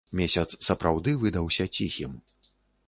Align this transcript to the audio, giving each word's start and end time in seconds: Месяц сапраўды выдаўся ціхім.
Месяц 0.19 0.45
сапраўды 0.69 1.13
выдаўся 1.25 1.71
ціхім. 1.79 2.21